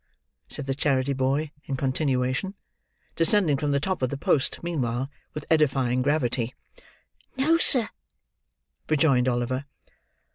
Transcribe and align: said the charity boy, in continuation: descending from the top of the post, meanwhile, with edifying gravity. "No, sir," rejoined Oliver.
said 0.49 0.65
the 0.65 0.73
charity 0.73 1.13
boy, 1.13 1.51
in 1.65 1.75
continuation: 1.77 2.55
descending 3.15 3.55
from 3.55 3.71
the 3.71 3.79
top 3.79 4.01
of 4.01 4.09
the 4.09 4.17
post, 4.17 4.57
meanwhile, 4.63 5.11
with 5.35 5.45
edifying 5.47 6.01
gravity. 6.01 6.55
"No, 7.37 7.59
sir," 7.59 7.87
rejoined 8.89 9.27
Oliver. 9.27 9.65